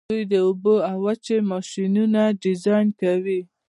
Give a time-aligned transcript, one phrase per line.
[0.09, 3.39] دوی د اوبو او وچې ماشینونه ډیزاین کوي.